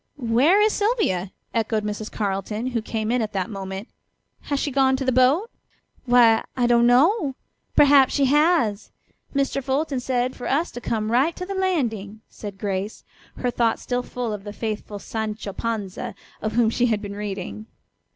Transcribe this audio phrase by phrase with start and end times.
[0.17, 2.11] "Where is Sylvia?" echoed Mrs.
[2.11, 3.87] Carleton, who came in at that moment.
[4.49, 5.51] "Has she gone to the boat?"
[6.05, 7.35] "Why, I don't know.
[7.75, 8.89] Perhaps she has.
[9.35, 9.63] Mr.
[9.63, 13.03] Fulton said for us to come right to the landing," said Grace,
[13.35, 17.67] her thoughts still full of the faithful Sancho Panza of whom she had been reading.